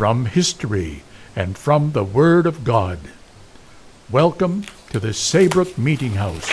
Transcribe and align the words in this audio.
from 0.00 0.24
history, 0.24 1.02
and 1.36 1.58
from 1.58 1.92
the 1.92 2.02
Word 2.02 2.46
of 2.46 2.64
God. 2.64 2.98
Welcome 4.10 4.64
to 4.92 4.98
the 4.98 5.12
Saybrook 5.12 5.76
Meeting 5.76 6.12
House, 6.12 6.50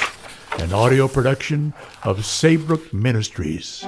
an 0.60 0.74
audio 0.74 1.08
production 1.08 1.74
of 2.04 2.26
Saybrook 2.26 2.94
Ministries. 2.94 3.86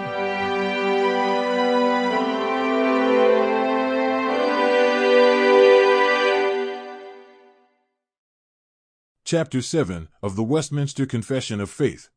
Chapter 9.25 9.61
7 9.61 10.07
of 10.23 10.37
the 10.37 10.43
Westminster 10.43 11.05
Confession 11.05 11.59
of 11.59 11.69
Faith. 11.69 12.07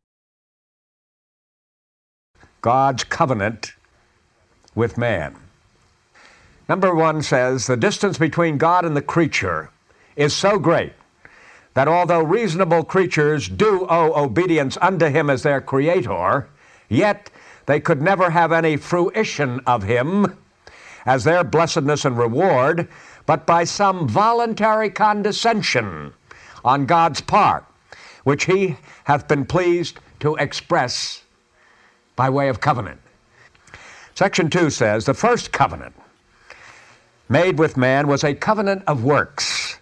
God's 2.61 3.03
covenant 3.03 3.73
with 4.77 4.97
man. 4.97 5.42
Number 6.73 6.95
one 6.95 7.21
says 7.21 7.67
the 7.67 7.77
distance 7.77 8.17
between 8.17 8.57
God 8.57 8.87
and 8.87 8.97
the 8.97 9.03
creature 9.03 9.69
is 10.17 10.35
so 10.35 10.59
great 10.59 10.95
that 11.75 11.87
although 11.87 12.23
reasonable 12.23 12.83
creatures 12.83 13.47
do 13.47 13.87
owe 13.91 14.19
obedience 14.25 14.79
unto 14.81 15.05
him 15.05 15.29
as 15.29 15.43
their 15.43 15.61
creator, 15.61 16.49
yet 16.89 17.29
they 17.67 17.79
could 17.79 18.01
never 18.01 18.31
have 18.31 18.53
any 18.53 18.79
fruition 18.79 19.61
of 19.67 19.83
him 19.83 20.39
as 21.05 21.25
their 21.25 21.45
blessedness 21.45 22.07
and 22.07 22.17
reward, 22.17 22.89
but 23.27 23.45
by 23.47 23.65
some 23.65 24.09
voluntary 24.09 24.89
condescension 24.89 26.15
on 26.65 26.87
God's 26.87 27.21
part, 27.21 27.67
which 28.25 28.47
he 28.47 28.79
hath 29.05 29.29
been 29.29 29.45
pleased 29.45 29.99
to 30.21 30.37
express 30.37 31.23
by 32.17 32.31
way 32.31 32.49
of 32.49 32.61
covenant. 32.61 33.03
Section 34.15 34.49
2 34.49 34.71
says 34.71 35.05
the 35.05 35.13
first 35.13 35.53
covenant 35.53 35.95
made 37.29 37.59
with 37.59 37.77
man 37.77 38.07
was 38.07 38.25
a 38.25 38.35
covenant 38.35 38.83
of 38.87 39.05
works, 39.05 39.79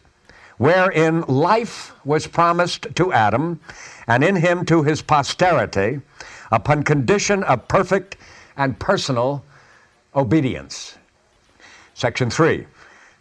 wherein 0.59 1.23
life 1.23 1.93
was 2.05 2.27
promised 2.27 2.87
to 2.95 3.13
Adam, 3.13 3.61
and 4.07 4.23
in 4.23 4.37
him 4.37 4.65
to 4.67 4.83
his 4.83 5.03
posterity, 5.03 6.01
upon 6.53 6.83
condition 6.83 7.43
of 7.45 7.67
perfect 7.69 8.17
and 8.57 8.79
personal 8.79 9.45
obedience. 10.15 10.99
Section 11.95 12.31
3 12.31 12.67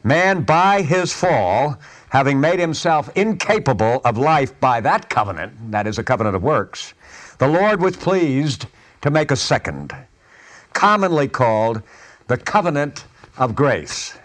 Man, 0.04 0.44
by 0.44 0.82
his 0.82 1.12
fall, 1.12 1.78
having 2.10 2.40
made 2.40 2.60
himself 2.60 3.10
incapable 3.16 4.02
of 4.06 4.18
life 4.18 4.58
by 4.60 4.80
that 4.82 5.10
covenant, 5.10 5.72
that 5.72 5.88
is, 5.88 5.98
a 5.98 6.04
covenant 6.04 6.36
of 6.36 6.44
works, 6.44 6.94
the 7.38 7.48
Lord 7.48 7.82
was 7.82 7.98
pleased 7.98 8.68
to 9.02 9.12
make 9.12 9.32
a 9.32 9.36
second, 9.36 9.96
commonly 10.74 11.28
called 11.28 11.82
the 12.28 12.38
covenant 12.38 13.06
of 13.40 13.56
grace, 13.56 14.20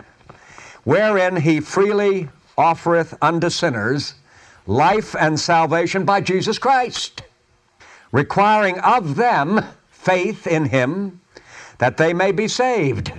wherein 0.82 1.36
he 1.36 1.60
freely 1.60 2.28
offereth 2.58 3.16
unto 3.22 3.48
sinners 3.48 4.14
life 4.66 5.14
and 5.19 5.38
salvation 5.38 6.04
by 6.04 6.20
Jesus 6.20 6.58
Christ, 6.58 7.22
requiring 8.12 8.78
of 8.80 9.14
them 9.14 9.64
faith 9.91 10.47
in 10.47 10.66
him 10.66 11.20
that 11.78 11.97
they 11.97 12.12
may 12.12 12.32
be 12.32 12.48
saved, 12.48 13.12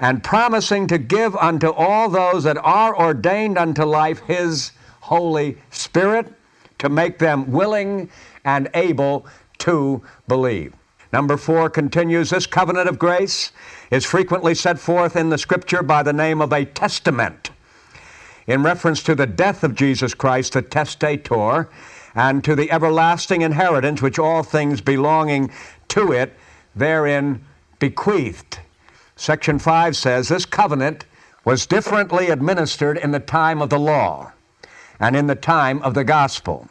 and 0.00 0.22
promising 0.22 0.86
to 0.86 0.98
give 0.98 1.34
unto 1.36 1.70
all 1.70 2.08
those 2.08 2.44
that 2.44 2.58
are 2.58 2.96
ordained 2.96 3.58
unto 3.58 3.84
life 3.84 4.20
his 4.20 4.72
Holy 5.00 5.56
Spirit 5.70 6.32
to 6.78 6.88
make 6.88 7.18
them 7.18 7.50
willing 7.50 8.08
and 8.44 8.68
able 8.74 9.26
to 9.58 10.02
believe. 10.28 10.72
Number 11.12 11.36
four 11.36 11.70
continues 11.70 12.30
this 12.30 12.46
covenant 12.46 12.88
of 12.88 12.98
grace 12.98 13.50
is 13.90 14.04
frequently 14.04 14.54
set 14.54 14.78
forth 14.78 15.16
in 15.16 15.30
the 15.30 15.38
scripture 15.38 15.82
by 15.82 16.02
the 16.02 16.12
name 16.12 16.42
of 16.42 16.52
a 16.52 16.64
testament 16.64 17.50
in 18.46 18.62
reference 18.62 19.02
to 19.02 19.14
the 19.14 19.26
death 19.26 19.62
of 19.62 19.74
Jesus 19.74 20.14
Christ, 20.14 20.54
the 20.54 20.62
testator, 20.62 21.68
and 22.14 22.42
to 22.44 22.56
the 22.56 22.70
everlasting 22.70 23.42
inheritance 23.42 24.02
which 24.02 24.18
all 24.18 24.42
things 24.42 24.80
belonging 24.80 25.50
to 25.88 26.12
it 26.12 26.34
therein 26.74 27.44
bequeathed. 27.78 28.60
Section 29.16 29.58
5 29.58 29.96
says 29.96 30.28
this 30.28 30.46
covenant 30.46 31.04
was 31.44 31.66
differently 31.66 32.30
administered 32.30 32.98
in 32.98 33.10
the 33.10 33.20
time 33.20 33.60
of 33.62 33.70
the 33.70 33.78
law 33.78 34.32
and 35.00 35.16
in 35.16 35.26
the 35.26 35.34
time 35.34 35.82
of 35.82 35.94
the 35.94 36.04
gospel. 36.04 36.68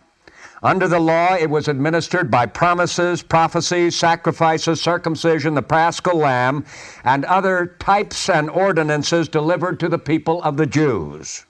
Under 0.64 0.88
the 0.88 1.00
law, 1.00 1.36
it 1.36 1.50
was 1.50 1.68
administered 1.68 2.32
by 2.32 2.48
promises, 2.48 3.22
prophecies, 3.22 3.96
sacrifices, 3.96 4.82
circumcision, 4.82 5.54
the 5.54 5.62
paschal 5.62 6.18
lamb, 6.18 6.66
and 7.04 7.26
other 7.26 7.76
types 7.80 8.28
and 8.28 8.50
ordinances 8.50 9.30
delivered 9.30 9.80
to 9.80 9.90
the 9.90 10.00
people 10.00 10.42
of 10.42 10.58
the 10.58 10.66
Jews. 10.66 11.46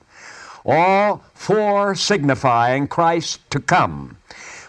All 0.66 1.24
fore 1.34 1.96
signifying 1.96 2.88
Christ 2.88 3.50
to 3.52 3.62
come, 3.62 4.18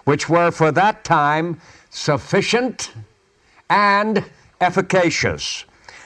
which 0.05 0.29
were 0.29 0.53
for 0.53 0.71
that 0.71 1.03
time 1.03 1.61
sufficient 1.91 2.93
and 3.69 4.25
efficacious 4.61 5.65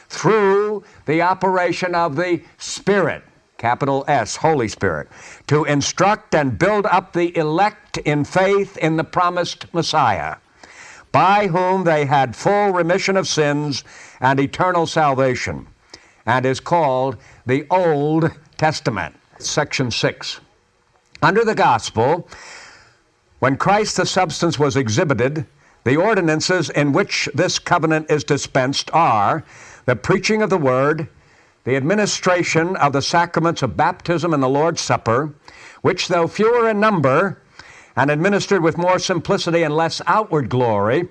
through 0.08 0.84
the 1.04 1.20
operation 1.20 1.94
of 1.94 2.16
the 2.16 2.42
Spirit 2.56 3.24
capital 3.62 4.04
S, 4.08 4.34
Holy 4.34 4.66
Spirit, 4.66 5.08
to 5.46 5.64
instruct 5.64 6.34
and 6.34 6.58
build 6.58 6.84
up 6.86 7.12
the 7.12 7.34
elect 7.36 7.96
in 7.98 8.24
faith 8.24 8.76
in 8.78 8.96
the 8.96 9.04
promised 9.04 9.72
Messiah, 9.72 10.36
by 11.12 11.46
whom 11.46 11.84
they 11.84 12.04
had 12.04 12.34
full 12.34 12.72
remission 12.72 13.16
of 13.16 13.28
sins 13.28 13.84
and 14.20 14.40
eternal 14.40 14.84
salvation, 14.84 15.68
and 16.26 16.44
is 16.44 16.58
called 16.58 17.16
the 17.46 17.64
Old 17.70 18.32
Testament. 18.56 19.14
Section 19.38 19.92
6. 19.92 20.40
Under 21.22 21.44
the 21.44 21.54
gospel, 21.54 22.28
when 23.38 23.56
Christ 23.56 23.96
the 23.96 24.06
substance 24.06 24.58
was 24.58 24.76
exhibited, 24.76 25.46
the 25.84 25.96
ordinances 25.96 26.68
in 26.70 26.92
which 26.92 27.28
this 27.32 27.60
covenant 27.60 28.10
is 28.10 28.24
dispensed 28.24 28.90
are 28.92 29.44
the 29.84 29.94
preaching 29.94 30.42
of 30.42 30.50
the 30.50 30.58
word, 30.58 31.08
the 31.64 31.76
administration 31.76 32.76
of 32.76 32.92
the 32.92 33.02
sacraments 33.02 33.62
of 33.62 33.76
baptism 33.76 34.34
and 34.34 34.42
the 34.42 34.48
Lord's 34.48 34.80
Supper, 34.80 35.32
which, 35.82 36.08
though 36.08 36.26
fewer 36.26 36.68
in 36.68 36.80
number 36.80 37.40
and 37.94 38.10
administered 38.10 38.62
with 38.62 38.78
more 38.78 38.98
simplicity 38.98 39.62
and 39.62 39.76
less 39.76 40.00
outward 40.06 40.48
glory, 40.48 41.08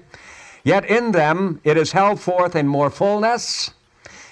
yet 0.63 0.85
in 0.85 1.11
them 1.11 1.61
it 1.63 1.77
is 1.77 1.91
held 1.91 2.19
forth 2.19 2.55
in 2.55 2.67
more 2.67 2.89
fullness, 2.89 3.71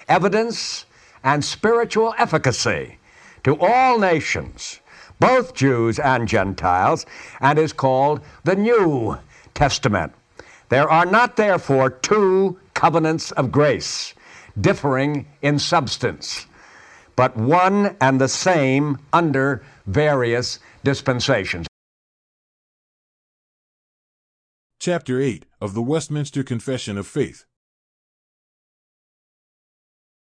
evidence, 0.08 0.86
and 1.24 1.44
spiritual 1.44 2.14
efficacy 2.18 2.98
to 3.44 3.58
all 3.60 4.00
nations, 4.00 4.80
both 5.20 5.54
Jews 5.54 6.00
and 6.00 6.28
Gentiles, 6.28 7.06
and 7.40 7.60
is 7.60 7.74
called 7.74 8.22
the 8.44 8.56
New 8.56 9.18
Testament. 9.54 10.14
There 10.70 10.90
are 10.90 11.06
not, 11.06 11.36
therefore, 11.36 11.90
two 11.90 12.60
covenants 12.74 13.32
of 13.32 13.52
grace 13.52 14.14
differing 14.60 15.28
in 15.42 15.60
substance, 15.60 16.46
but 17.16 17.36
one 17.38 17.96
and 18.02 18.20
the 18.20 18.28
same 18.28 18.98
under 19.14 19.64
various 19.86 20.60
dispensations. 20.84 21.68
Chapter 24.80 25.20
8 25.22 25.46
of 25.60 25.74
the 25.74 25.82
Westminster 25.82 26.44
Confession 26.44 26.98
of 26.98 27.06
Faith. 27.06 27.46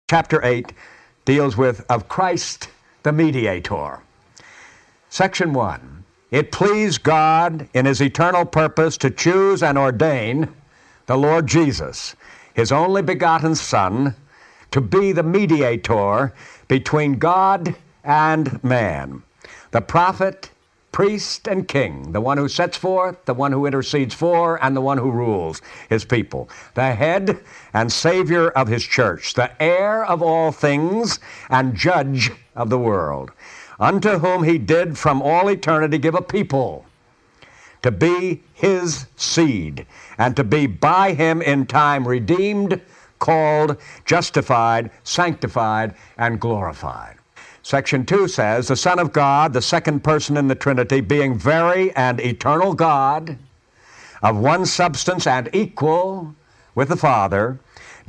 Chapter 0.09 0.43
8 0.43 0.73
deals 1.27 1.57
with 1.57 1.85
of 1.91 2.09
Christ 2.09 2.71
the 3.03 3.13
mediator. 3.13 4.01
Section 5.11 5.53
1. 5.53 6.05
It 6.31 6.53
pleased 6.53 7.03
God 7.03 7.69
in 7.75 7.85
his 7.85 8.01
eternal 8.01 8.45
purpose 8.45 8.97
to 8.99 9.11
choose 9.11 9.63
and 9.63 9.77
ordain 9.77 10.55
the 11.07 11.17
Lord 11.17 11.47
Jesus 11.47 12.15
his 12.59 12.73
only 12.73 13.01
begotten 13.01 13.55
Son, 13.55 14.13
to 14.73 14.81
be 14.81 15.13
the 15.13 15.23
mediator 15.23 16.35
between 16.67 17.17
God 17.17 17.73
and 18.03 18.65
man, 18.65 19.23
the 19.71 19.81
prophet 19.81 20.51
priest 20.91 21.47
and 21.47 21.69
king, 21.69 22.11
the 22.11 22.21
one 22.21 22.37
who 22.37 22.49
sets 22.49 22.77
forth, 22.77 23.25
the 23.27 23.33
one 23.33 23.53
who 23.53 23.65
intercedes 23.65 24.13
for, 24.13 24.61
and 24.61 24.77
the 24.77 24.81
one 24.81 24.99
who 24.99 25.09
rules 25.09 25.63
his 25.89 26.05
people, 26.05 26.51
the 26.75 26.93
head 26.93 27.39
and 27.75 27.93
savior 27.93 28.49
of 28.49 28.67
his 28.67 28.83
church, 28.83 29.35
the 29.35 29.63
heir 29.63 30.05
of 30.07 30.21
all 30.21 30.51
things 30.51 31.21
and 31.51 31.77
judge 31.77 32.33
of 32.57 32.71
the 32.71 32.79
world, 32.79 33.31
unto 33.79 34.19
whom 34.19 34.43
he 34.43 34.59
did 34.59 34.99
from 34.99 35.23
all 35.23 35.49
eternity 35.49 35.97
give 35.97 36.17
a 36.17 36.23
people 36.23 36.85
to 37.83 37.91
be 37.91 38.43
his 38.55 39.07
seed, 39.17 39.87
and 40.19 40.37
to 40.37 40.45
be 40.45 40.67
by 40.67 41.15
him 41.15 41.41
in 41.43 41.67
time 41.67 42.07
redeemed, 42.07 42.81
called, 43.19 43.77
justified, 44.05 44.91
sanctified, 45.05 45.95
and 46.17 46.41
glorified. 46.41 47.17
Section 47.63 48.07
2 48.07 48.29
says, 48.29 48.69
The 48.69 48.77
Son 48.77 48.99
of 48.99 49.13
God, 49.13 49.53
the 49.53 49.63
second 49.63 50.03
person 50.03 50.37
in 50.37 50.49
the 50.49 50.55
Trinity, 50.55 51.01
being 51.01 51.39
very 51.39 51.95
and 51.95 52.21
eternal 52.21 52.73
God, 52.75 53.39
of 54.23 54.39
one 54.39 54.67
substance 54.67 55.27
and 55.27 55.49
equal 55.53 56.35
with 56.75 56.89
the 56.89 56.97
Father, 56.97 57.61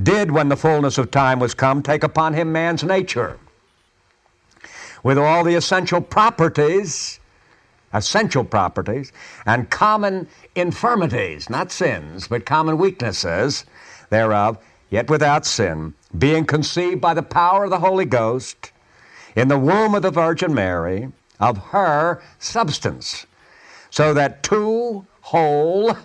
did, 0.02 0.32
when 0.32 0.50
the 0.50 0.56
fullness 0.56 0.98
of 0.98 1.12
time 1.12 1.40
was 1.40 1.54
come, 1.54 1.84
take 1.84 2.04
upon 2.04 2.34
him 2.34 2.52
man's 2.52 2.84
nature, 2.84 3.38
with 5.04 5.18
all 5.18 5.44
the 5.44 5.56
essential 5.56 6.02
properties, 6.02 7.20
essential 7.94 8.44
properties, 8.44 9.12
and 9.46 9.70
common 9.70 10.28
infirmities, 10.56 11.50
not 11.50 11.72
sins, 11.72 12.28
but 12.28 12.46
common 12.46 12.78
weaknesses 12.78 13.66
thereof, 14.10 14.58
yet 14.90 15.10
without 15.10 15.46
sin, 15.46 15.94
being 16.18 16.46
conceived 16.46 17.02
by 17.02 17.14
the 17.14 17.24
power 17.24 17.66
of 17.66 17.70
the 17.70 17.80
Holy 17.80 18.06
Ghost 18.06 18.72
in 19.36 19.48
the 19.48 19.60
womb 19.60 19.96
of 19.96 20.02
the 20.02 20.12
Virgin 20.12 20.54
Mary 20.54 21.12
of 21.40 21.58
her 21.58 22.22
substance, 22.40 23.26
so 23.90 24.14
that 24.14 24.44
two 24.44 25.06
whole, 25.22 25.96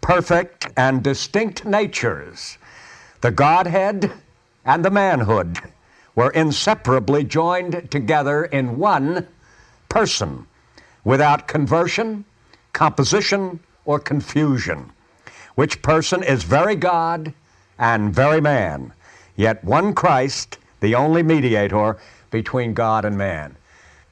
perfect, 0.00 0.68
and 0.76 1.02
distinct 1.02 1.64
natures, 1.64 2.58
the 3.20 3.30
Godhead 3.30 4.12
and 4.64 4.84
the 4.84 4.90
manhood, 4.90 5.58
were 6.14 6.30
inseparably 6.30 7.24
joined 7.24 7.90
together 7.90 8.44
in 8.44 8.78
one 8.78 9.26
person, 9.88 10.46
without 11.04 11.48
conversion, 11.48 12.24
composition, 12.72 13.60
or 13.84 13.98
confusion, 13.98 14.90
which 15.54 15.82
person 15.82 16.22
is 16.22 16.44
very 16.44 16.76
God 16.76 17.32
and 17.78 18.14
very 18.14 18.40
man, 18.40 18.92
yet 19.36 19.62
one 19.64 19.94
Christ, 19.94 20.58
the 20.80 20.94
only 20.94 21.22
mediator 21.22 21.98
between 22.30 22.74
God 22.74 23.04
and 23.04 23.16
man. 23.16 23.56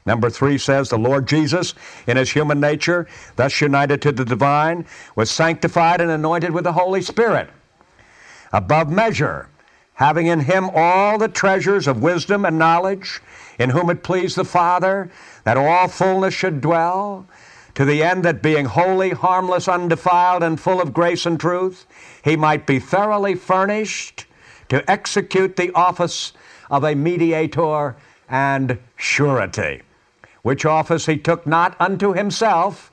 Number 0.07 0.31
three 0.31 0.59
says 0.59 0.89
the 0.89 0.99
Lord 0.99 1.29
Jesus, 1.29 1.75
in 2.07 2.17
his 2.17 2.33
human 2.33 2.59
nature, 2.59 3.07
thus 3.37 3.61
united 3.61 4.01
to 4.03 4.13
the 4.13 4.25
divine, 4.25 4.87
was 5.15 5.31
sanctified 5.31 6.01
and 6.01 6.11
anointed 6.11 6.51
with 6.51 6.65
the 6.65 6.73
Holy 6.73 7.03
Spirit, 7.03 7.51
above 8.53 8.91
measure, 8.91 9.49
having 10.01 10.29
in 10.29 10.41
him 10.41 10.71
all 10.75 11.19
the 11.19 11.29
treasures 11.29 11.87
of 11.87 12.03
wisdom 12.03 12.47
and 12.47 12.59
knowledge, 12.59 13.21
in 13.59 13.69
whom 13.69 13.91
it 13.91 14.03
pleased 14.03 14.35
the 14.35 14.45
Father 14.45 15.11
that 15.45 15.59
all 15.59 15.87
fullness 15.89 16.33
should 16.33 16.59
dwell, 16.63 17.27
to 17.75 17.85
the 17.85 18.03
end 18.03 18.25
that 18.25 18.43
being 18.43 18.65
holy, 18.65 19.11
harmless, 19.11 19.69
undefiled, 19.69 20.43
and 20.43 20.59
full 20.59 20.81
of 20.81 20.95
grace 20.95 21.27
and 21.27 21.39
truth, 21.39 21.85
he 22.25 22.35
might 22.35 22.67
be 22.67 22.79
thoroughly 22.79 23.35
furnished 23.35 24.25
to 24.71 24.91
execute 24.91 25.57
the 25.57 25.71
office 25.75 26.33
of 26.71 26.83
a 26.83 26.95
mediator 26.95 27.95
and 28.27 28.79
surety, 28.97 29.83
which 30.41 30.65
office 30.65 31.05
he 31.05 31.19
took 31.19 31.47
not 31.47 31.77
unto 31.79 32.15
himself, 32.15 32.91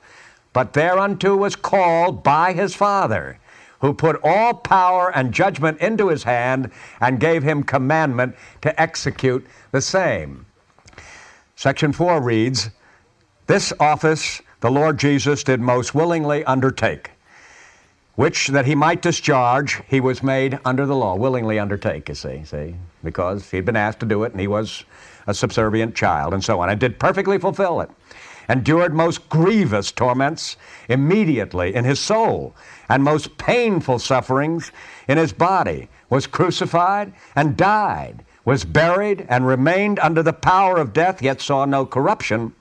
but 0.52 0.74
thereunto 0.74 1.34
was 1.34 1.56
called 1.56 2.22
by 2.22 2.52
his 2.52 2.74
Father, 2.74 3.38
who 3.80 3.94
put 3.94 4.20
all 4.22 4.54
power 4.54 5.14
and 5.14 5.32
judgment 5.32 5.78
into 5.80 6.08
his 6.08 6.24
hand 6.24 6.70
and 7.00 7.20
gave 7.20 7.42
him 7.42 7.62
commandment 7.62 8.34
to 8.62 8.80
execute 8.80 9.46
the 9.70 9.80
same. 9.80 10.46
Section 11.56 11.92
4 11.92 12.20
reads 12.20 12.70
This 13.46 13.72
office 13.80 14.42
the 14.60 14.70
Lord 14.70 14.98
Jesus 14.98 15.44
did 15.44 15.60
most 15.60 15.94
willingly 15.94 16.44
undertake, 16.44 17.12
which 18.16 18.48
that 18.48 18.66
he 18.66 18.74
might 18.74 19.02
discharge, 19.02 19.80
he 19.86 20.00
was 20.00 20.22
made 20.22 20.58
under 20.64 20.84
the 20.84 20.96
law, 20.96 21.14
willingly 21.14 21.60
undertake, 21.60 22.08
you 22.08 22.16
see, 22.16 22.44
see, 22.44 22.74
because 23.04 23.50
he'd 23.52 23.64
been 23.64 23.76
asked 23.76 24.00
to 24.00 24.06
do 24.06 24.24
it 24.24 24.32
and 24.32 24.40
he 24.40 24.48
was 24.48 24.84
a 25.28 25.34
subservient 25.34 25.94
child, 25.94 26.34
and 26.34 26.42
so 26.42 26.58
on, 26.58 26.70
and 26.70 26.80
did 26.80 26.98
perfectly 26.98 27.38
fulfill 27.38 27.80
it. 27.80 27.90
Endured 28.48 28.94
most 28.94 29.28
grievous 29.28 29.92
torments 29.92 30.56
immediately 30.88 31.74
in 31.74 31.84
his 31.84 32.00
soul, 32.00 32.54
and 32.88 33.04
most 33.04 33.36
painful 33.36 33.98
sufferings 33.98 34.72
in 35.06 35.18
his 35.18 35.32
body, 35.32 35.88
was 36.08 36.26
crucified 36.26 37.12
and 37.36 37.56
died, 37.56 38.24
was 38.46 38.64
buried 38.64 39.26
and 39.28 39.46
remained 39.46 39.98
under 39.98 40.22
the 40.22 40.32
power 40.32 40.78
of 40.78 40.94
death, 40.94 41.20
yet 41.20 41.42
saw 41.42 41.66
no 41.66 41.84
corruption. 41.84 42.54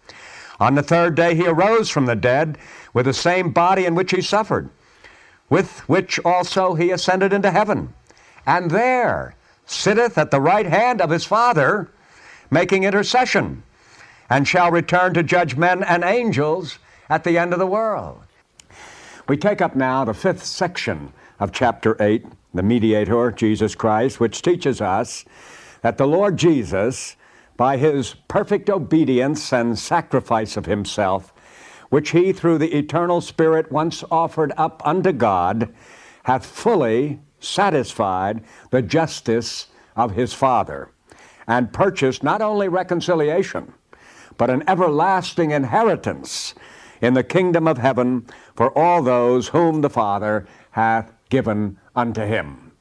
On 0.59 0.75
the 0.75 0.83
third 0.83 1.15
day 1.15 1.35
he 1.35 1.47
arose 1.47 1.89
from 1.89 2.05
the 2.05 2.15
dead 2.15 2.57
with 2.93 3.05
the 3.05 3.13
same 3.13 3.51
body 3.51 3.85
in 3.85 3.95
which 3.95 4.11
he 4.11 4.21
suffered, 4.21 4.69
with 5.49 5.79
which 5.87 6.19
also 6.25 6.73
he 6.73 6.91
ascended 6.91 7.31
into 7.31 7.51
heaven, 7.51 7.93
and 8.45 8.71
there 8.71 9.35
sitteth 9.65 10.17
at 10.17 10.31
the 10.31 10.41
right 10.41 10.65
hand 10.65 10.99
of 10.99 11.09
his 11.09 11.23
Father 11.23 11.91
making 12.49 12.83
intercession, 12.83 13.63
and 14.29 14.47
shall 14.47 14.71
return 14.71 15.13
to 15.13 15.23
judge 15.23 15.55
men 15.55 15.83
and 15.83 16.03
angels 16.03 16.79
at 17.09 17.23
the 17.23 17.37
end 17.37 17.53
of 17.53 17.59
the 17.59 17.67
world. 17.67 18.21
We 19.27 19.37
take 19.37 19.61
up 19.61 19.75
now 19.75 20.05
the 20.05 20.13
fifth 20.13 20.45
section 20.45 21.13
of 21.39 21.51
chapter 21.51 21.95
8, 21.99 22.25
the 22.53 22.63
mediator, 22.63 23.31
Jesus 23.31 23.75
Christ, 23.75 24.19
which 24.19 24.41
teaches 24.41 24.81
us 24.81 25.25
that 25.81 25.97
the 25.97 26.07
Lord 26.07 26.37
Jesus, 26.37 27.15
by 27.55 27.77
his 27.77 28.15
perfect 28.27 28.69
obedience 28.69 29.51
and 29.53 29.77
sacrifice 29.77 30.57
of 30.57 30.65
himself, 30.65 31.33
which 31.89 32.11
he 32.11 32.33
through 32.33 32.57
the 32.57 32.77
eternal 32.77 33.21
Spirit 33.21 33.71
once 33.71 34.03
offered 34.11 34.51
up 34.57 34.81
unto 34.85 35.11
God, 35.11 35.73
hath 36.23 36.45
fully 36.45 37.19
satisfied 37.39 38.43
the 38.71 38.81
justice 38.81 39.67
of 39.95 40.11
his 40.11 40.33
Father 40.33 40.89
and 41.47 41.71
purchased 41.71 42.23
not 42.23 42.41
only 42.41 42.67
reconciliation, 42.67 43.73
but 44.37 44.49
an 44.49 44.63
everlasting 44.67 45.51
inheritance 45.51 46.53
in 47.01 47.13
the 47.13 47.23
kingdom 47.23 47.67
of 47.67 47.77
heaven 47.77 48.25
for 48.55 48.75
all 48.77 49.01
those 49.01 49.49
whom 49.49 49.81
the 49.81 49.89
Father 49.89 50.47
hath 50.71 51.11
given 51.29 51.77
unto 51.95 52.21
him. 52.21 52.71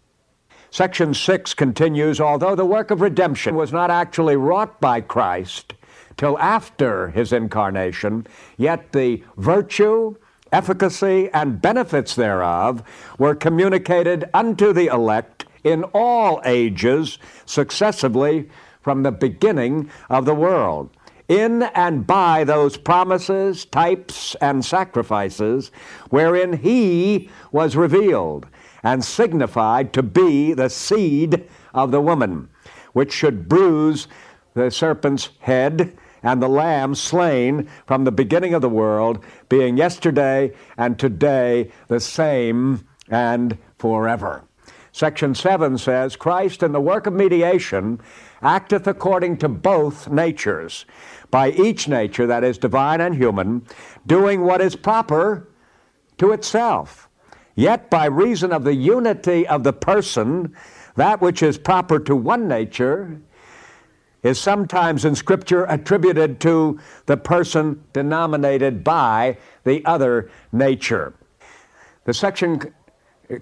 Section 0.70 1.14
6 1.14 1.54
continues 1.54 2.20
Although 2.20 2.54
the 2.54 2.64
work 2.64 2.90
of 2.90 3.00
redemption 3.00 3.54
was 3.54 3.72
not 3.72 3.90
actually 3.90 4.36
wrought 4.36 4.80
by 4.80 5.00
Christ 5.00 5.74
till 6.16 6.38
after 6.38 7.08
his 7.08 7.32
incarnation, 7.32 8.26
yet 8.56 8.92
the 8.92 9.22
virtue, 9.36 10.16
efficacy, 10.52 11.30
and 11.32 11.60
benefits 11.60 12.14
thereof 12.14 12.82
were 13.18 13.34
communicated 13.34 14.28
unto 14.34 14.72
the 14.72 14.86
elect 14.86 15.44
in 15.64 15.84
all 15.94 16.40
ages 16.44 17.18
successively 17.44 18.48
from 18.80 19.02
the 19.02 19.12
beginning 19.12 19.90
of 20.08 20.24
the 20.24 20.34
world. 20.34 20.90
In 21.28 21.62
and 21.62 22.06
by 22.06 22.44
those 22.44 22.76
promises, 22.76 23.64
types, 23.64 24.36
and 24.40 24.64
sacrifices, 24.64 25.72
wherein 26.10 26.52
he 26.52 27.30
was 27.50 27.74
revealed 27.74 28.46
and 28.82 29.04
signified 29.04 29.92
to 29.92 30.02
be 30.02 30.52
the 30.52 30.70
seed 30.70 31.48
of 31.74 31.90
the 31.90 32.00
woman, 32.00 32.48
which 32.92 33.12
should 33.12 33.48
bruise 33.48 34.06
the 34.54 34.70
serpent's 34.70 35.30
head, 35.40 35.96
and 36.22 36.42
the 36.42 36.48
Lamb 36.48 36.94
slain 36.94 37.68
from 37.86 38.04
the 38.04 38.12
beginning 38.12 38.54
of 38.54 38.62
the 38.62 38.68
world, 38.68 39.24
being 39.48 39.76
yesterday 39.76 40.52
and 40.76 40.98
today 40.98 41.70
the 41.88 42.00
same 42.00 42.86
and 43.08 43.58
forever. 43.78 44.44
Section 44.92 45.34
7 45.34 45.76
says, 45.76 46.16
Christ 46.16 46.62
in 46.62 46.72
the 46.72 46.80
work 46.80 47.06
of 47.06 47.12
mediation 47.12 48.00
acteth 48.46 48.86
according 48.86 49.36
to 49.38 49.48
both 49.48 50.08
natures, 50.08 50.86
by 51.32 51.50
each 51.50 51.88
nature, 51.88 52.26
that 52.28 52.44
is 52.44 52.56
divine 52.56 53.00
and 53.00 53.16
human, 53.16 53.66
doing 54.06 54.42
what 54.42 54.60
is 54.60 54.76
proper 54.76 55.48
to 56.18 56.30
itself. 56.30 57.08
Yet 57.56 57.90
by 57.90 58.06
reason 58.06 58.52
of 58.52 58.62
the 58.62 58.74
unity 58.74 59.46
of 59.48 59.64
the 59.64 59.72
person, 59.72 60.54
that 60.94 61.20
which 61.20 61.42
is 61.42 61.58
proper 61.58 61.98
to 62.00 62.14
one 62.14 62.46
nature 62.46 63.20
is 64.22 64.38
sometimes 64.38 65.04
in 65.04 65.14
Scripture 65.14 65.64
attributed 65.64 66.40
to 66.40 66.78
the 67.06 67.16
person 67.16 67.82
denominated 67.92 68.84
by 68.84 69.38
the 69.64 69.84
other 69.84 70.30
nature. 70.52 71.14
The 72.04 72.14
section 72.14 72.72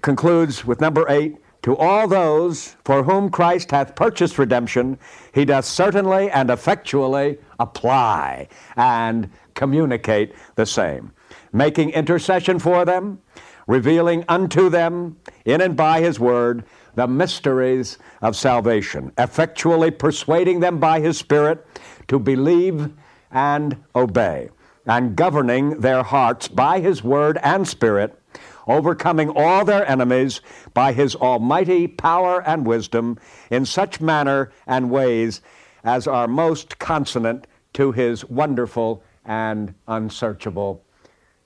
concludes 0.01 0.65
with 0.65 0.81
number 0.81 1.05
eight 1.09 1.37
to 1.65 1.75
all 1.77 2.07
those 2.07 2.75
for 2.85 3.01
whom 3.01 3.31
Christ 3.31 3.71
hath 3.71 3.95
purchased 3.95 4.37
redemption, 4.37 4.99
he 5.33 5.45
doth 5.45 5.65
certainly 5.65 6.29
and 6.29 6.51
effectually 6.51 7.39
apply 7.59 8.49
and 8.75 9.31
communicate 9.55 10.35
the 10.53 10.67
same, 10.67 11.11
making 11.51 11.89
intercession 11.89 12.59
for 12.59 12.85
them, 12.85 13.19
revealing 13.65 14.23
unto 14.29 14.69
them, 14.69 15.17
in 15.45 15.59
and 15.59 15.75
by 15.75 16.01
his 16.01 16.19
word, 16.19 16.65
the 16.93 17.07
mysteries 17.07 17.97
of 18.21 18.35
salvation, 18.35 19.11
effectually 19.17 19.89
persuading 19.89 20.59
them 20.59 20.79
by 20.79 20.99
his 20.99 21.17
Spirit 21.17 21.65
to 22.07 22.19
believe 22.19 22.93
and 23.31 23.75
obey, 23.95 24.51
and 24.85 25.15
governing 25.15 25.79
their 25.79 26.03
hearts 26.03 26.47
by 26.47 26.79
his 26.79 27.03
word 27.03 27.39
and 27.41 27.67
Spirit, 27.67 28.21
overcoming 28.67 29.29
all 29.29 29.65
their 29.65 29.87
enemies 29.89 30.41
by 30.73 30.93
his 30.93 31.15
almighty 31.15 31.87
power 31.87 32.41
and 32.47 32.65
wisdom 32.65 33.17
in 33.49 33.65
such 33.65 34.01
manner 34.01 34.51
and 34.67 34.89
ways 34.89 35.41
as 35.83 36.07
are 36.07 36.27
most 36.27 36.79
consonant 36.79 37.47
to 37.73 37.91
his 37.91 38.25
wonderful 38.25 39.03
and 39.23 39.73
unsearchable 39.87 40.83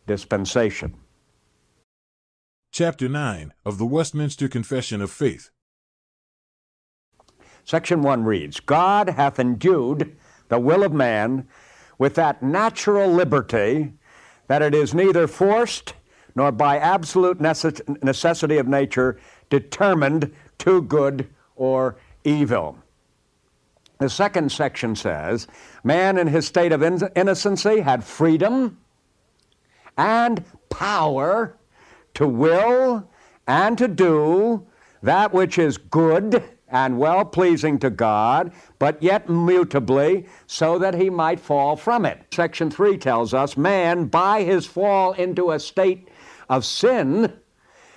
dispensation. 0.07 0.95
Chapter 2.71 3.09
9 3.09 3.53
of 3.65 3.77
the 3.77 3.85
Westminster 3.85 4.47
Confession 4.47 5.01
of 5.01 5.11
Faith. 5.11 5.49
Section 7.63 8.01
1 8.01 8.23
reads 8.23 8.59
God 8.59 9.09
hath 9.09 9.39
endued 9.39 10.15
the 10.47 10.59
will 10.59 10.83
of 10.83 10.93
man 10.93 11.47
with 11.97 12.15
that 12.15 12.41
natural 12.41 13.07
liberty 13.07 13.93
that 14.47 14.61
it 14.61 14.73
is 14.73 14.93
neither 14.93 15.27
forced 15.27 15.93
nor 16.39 16.53
by 16.53 16.77
absolute 16.77 17.41
necessity 17.41 18.57
of 18.59 18.65
nature 18.65 19.19
determined 19.49 20.33
to 20.57 20.81
good 20.83 21.27
or 21.57 21.97
evil. 22.23 22.77
The 23.97 24.09
second 24.09 24.49
section 24.49 24.95
says 24.95 25.47
man 25.83 26.17
in 26.17 26.27
his 26.27 26.47
state 26.47 26.71
of 26.71 26.81
innocency 26.81 27.81
had 27.81 28.05
freedom 28.05 28.77
and 29.97 30.45
power 30.69 31.57
to 32.13 32.25
will 32.25 33.05
and 33.45 33.77
to 33.77 33.89
do 33.89 34.65
that 35.03 35.33
which 35.33 35.57
is 35.57 35.77
good 35.77 36.41
and 36.69 36.97
well 36.97 37.25
pleasing 37.25 37.79
to 37.79 37.89
God, 37.89 38.53
but 38.77 39.03
yet 39.03 39.27
mutably, 39.27 40.25
so 40.47 40.79
that 40.79 40.93
he 40.93 41.09
might 41.09 41.41
fall 41.41 41.75
from 41.75 42.05
it. 42.05 42.21
Section 42.31 42.71
3 42.71 42.97
tells 42.97 43.33
us 43.33 43.57
man, 43.57 44.05
by 44.05 44.43
his 44.43 44.65
fall 44.65 45.11
into 45.11 45.51
a 45.51 45.59
state 45.59 46.07
of 46.49 46.65
sin, 46.65 47.33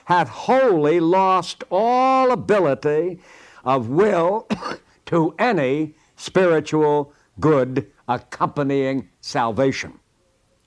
hath 0.04 0.28
wholly 0.28 1.00
lost 1.00 1.64
all 1.70 2.30
ability 2.30 3.18
of 3.64 3.88
will 3.88 4.46
to 5.06 5.34
any 5.38 5.94
spiritual 6.16 7.12
good 7.40 7.90
accompanying 8.08 9.08
salvation. 9.20 9.98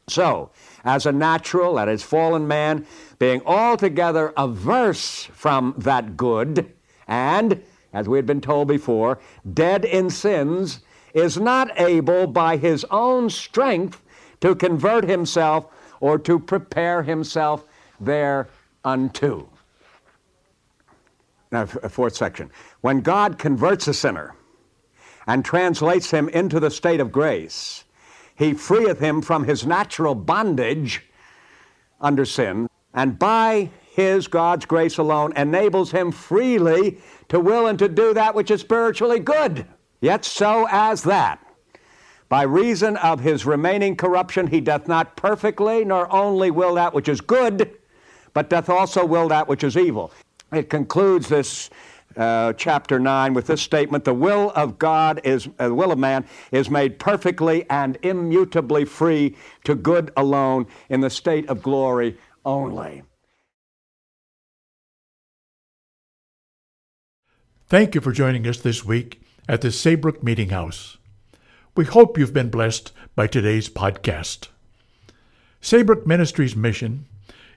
So, 0.08 0.52
as 0.84 1.06
a 1.06 1.12
natural, 1.12 1.76
that 1.76 1.90
is, 1.90 2.04
fallen 2.04 2.48
man, 2.48 2.86
being 3.18 3.42
altogether 3.46 4.34
averse 4.38 5.26
from 5.26 5.74
that 5.80 6.16
good, 6.16 6.72
and, 7.08 7.64
as 7.92 8.08
we 8.08 8.18
had 8.18 8.26
been 8.26 8.42
told 8.42 8.68
before, 8.68 9.20
dead 9.54 9.84
in 9.84 10.10
sins, 10.10 10.82
is 11.14 11.38
not 11.38 11.80
able 11.80 12.28
by 12.28 12.58
his 12.58 12.86
own 12.92 13.30
strength 13.30 14.04
to 14.42 14.54
convert 14.54 15.06
himself 15.06 15.68
or 16.00 16.20
to 16.20 16.38
prepare 16.38 17.02
himself 17.02 17.64
thereunto. 18.00 19.50
Now, 21.52 21.62
uh, 21.62 21.90
fourth 21.90 22.16
section. 22.16 22.52
When 22.82 23.02
God 23.02 23.38
converts 23.38 23.88
a 23.88 23.94
sinner 23.94 24.36
and 25.28 25.44
translates 25.44 26.12
him 26.12 26.30
into 26.30 26.60
the 26.60 26.72
state 26.72 27.00
of 27.00 27.12
grace, 27.12 27.86
he 28.36 28.54
freeth 28.54 29.00
him 29.00 29.22
from 29.22 29.44
his 29.46 29.66
natural 29.66 30.16
bondage 30.16 31.04
under 32.02 32.26
sin, 32.26 32.68
and 32.94 33.18
by 33.18 33.70
his 33.94 34.28
God's 34.28 34.66
grace 34.66 34.98
alone 34.98 35.32
enables 35.38 35.92
him 35.92 36.12
freely 36.12 37.00
to 37.30 37.40
will 37.40 37.68
and 37.68 37.80
to 37.80 37.88
do 37.88 38.14
that 38.14 38.36
which 38.36 38.52
is 38.52 38.60
spiritually 38.60 39.20
good. 39.20 39.66
Yet 40.02 40.26
so 40.26 40.68
as 40.70 41.04
that, 41.04 41.40
by 42.28 42.44
reason 42.44 42.98
of 42.98 43.22
his 43.22 43.46
remaining 43.46 43.96
corruption, 43.96 44.48
he 44.48 44.60
doth 44.60 44.88
not 44.88 45.16
perfectly 45.16 45.86
nor 45.86 46.12
only 46.14 46.52
will 46.52 46.76
that 46.76 46.94
which 46.94 47.08
is 47.08 47.22
good, 47.22 47.78
but 48.36 48.50
doth 48.50 48.70
also 48.70 49.04
will 49.04 49.30
that 49.30 49.48
which 49.48 49.64
is 49.64 49.76
evil. 49.76 50.12
It 50.52 50.70
concludes 50.70 51.30
this 51.30 51.72
uh, 52.18 52.54
chapter 52.54 53.00
9 53.00 53.34
with 53.34 53.48
this 53.48 53.62
statement 53.62 54.04
the 54.04 54.14
will 54.14 54.52
of 54.56 54.78
God 54.78 55.22
is, 55.24 55.48
uh, 55.58 55.70
the 55.70 55.74
will 55.74 55.92
of 55.92 55.98
man 55.98 56.26
is 56.52 56.70
made 56.70 57.00
perfectly 57.00 57.66
and 57.70 57.98
immutably 58.04 58.86
free 58.86 59.36
to 59.64 59.74
good 59.74 60.12
alone 60.16 60.68
in 60.90 61.02
the 61.02 61.10
state 61.10 61.50
of 61.50 61.64
glory 61.64 62.18
only. 62.46 63.04
Thank 67.68 67.96
you 67.96 68.02
for 68.02 68.12
joining 68.12 68.46
us 68.48 68.60
this 68.60 68.86
week 68.86 69.22
at 69.48 69.62
the 69.62 69.72
Saybrook 69.72 70.22
Meeting 70.22 70.50
House. 70.50 70.98
We 71.76 71.86
hope 71.86 72.18
you've 72.18 72.34
been 72.34 72.50
blessed 72.50 72.92
by 73.16 73.28
today's 73.28 73.70
podcast. 73.70 74.50
Saybrook 75.62 76.06
Ministries' 76.06 76.56
mission 76.56 77.06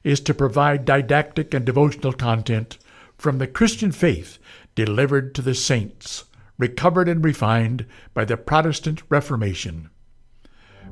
is 0.04 0.20
to 0.20 0.34
provide 0.34 0.84
didactic 0.84 1.54
and 1.54 1.64
devotional 1.64 2.12
content 2.12 2.78
from 3.16 3.38
the 3.38 3.46
Christian 3.46 3.92
faith 3.92 4.38
delivered 4.74 5.34
to 5.34 5.42
the 5.42 5.54
saints, 5.54 6.24
recovered 6.56 7.08
and 7.08 7.24
refined 7.24 7.86
by 8.14 8.24
the 8.24 8.36
Protestant 8.36 9.02
Reformation. 9.08 9.90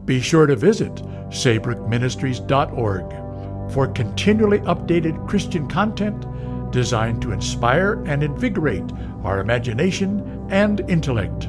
Be 0.05 0.21
sure 0.21 0.47
to 0.47 0.57
visit 0.57 0.95
saybrookministries.org 1.31 3.73
for 3.73 3.89
continually 3.89 4.59
updated 4.61 5.29
Christian 5.29 5.69
content 5.69 6.25
designed 6.71 7.23
to 7.23 7.33
inspire 7.33 8.05
and 8.07 8.23
invigorate 8.23 8.85
our 9.25 9.41
imagination 9.41 10.47
and 10.51 10.81
intellect. 10.91 11.49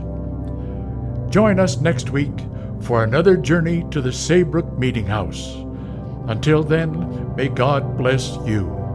Join 1.32 1.60
us 1.60 1.82
next 1.82 2.12
week 2.12 2.34
for 2.82 3.04
another 3.04 3.36
journey 3.36 3.84
to 3.92 4.02
the 4.02 4.14
Saybrook 4.14 4.78
Meeting 4.78 5.06
House. 5.06 5.67
Until 6.28 6.64
then, 6.64 7.36
may 7.36 7.48
God 7.48 7.98
bless 7.98 8.38
you. 8.46 8.87